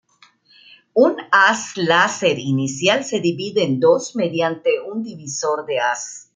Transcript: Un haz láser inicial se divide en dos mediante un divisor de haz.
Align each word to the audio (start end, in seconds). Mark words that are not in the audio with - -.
Un 1.01 1.17
haz 1.31 1.73
láser 1.77 2.39
inicial 2.39 3.05
se 3.05 3.19
divide 3.19 3.63
en 3.65 3.79
dos 3.79 4.15
mediante 4.15 4.81
un 4.91 5.03
divisor 5.03 5.63
de 5.67 5.79
haz. 5.79 6.27